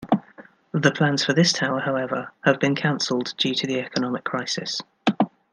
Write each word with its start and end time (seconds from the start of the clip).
The 0.73 0.89
plans 0.89 1.23
for 1.23 1.33
this 1.33 1.53
tower, 1.53 1.79
however, 1.81 2.31
have 2.43 2.59
been 2.59 2.73
cancelled 2.73 3.35
due 3.37 3.53
to 3.53 3.67
the 3.67 3.77
economic 3.79 4.23
crisis. 4.23 4.81